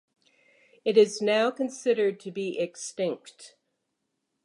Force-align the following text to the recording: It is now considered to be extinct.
It 0.83 0.97
is 0.97 1.21
now 1.21 1.51
considered 1.51 2.19
to 2.21 2.31
be 2.31 2.57
extinct. 2.57 3.55